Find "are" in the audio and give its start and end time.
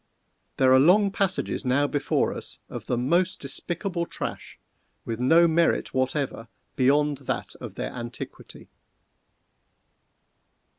0.73-0.79